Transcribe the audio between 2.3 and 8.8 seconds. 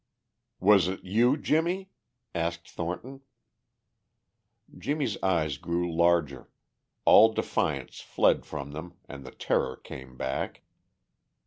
asked Thornton. Jimmie's eyes grew larger; all defiance fled from